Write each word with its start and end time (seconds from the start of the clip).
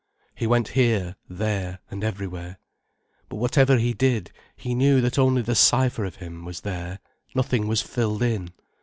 He 0.33 0.47
went 0.47 0.69
here, 0.69 1.15
there, 1.29 1.77
and 1.91 2.03
everywhere. 2.03 2.57
But 3.29 3.35
whatever 3.35 3.77
he 3.77 3.93
did, 3.93 4.31
he 4.55 4.73
knew 4.73 4.99
that 4.99 5.19
only 5.19 5.43
the 5.43 5.53
cipher 5.53 6.05
of 6.05 6.15
him 6.15 6.43
was 6.43 6.61
there, 6.61 6.97
nothing 7.35 7.67
was 7.67 7.83
filled 7.83 8.23
in. 8.23 8.49